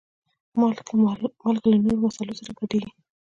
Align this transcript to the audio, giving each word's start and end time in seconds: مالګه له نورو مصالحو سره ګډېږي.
مالګه 1.43 1.67
له 1.71 1.77
نورو 1.83 2.01
مصالحو 2.05 2.39
سره 2.39 2.51
ګډېږي. 2.59 2.91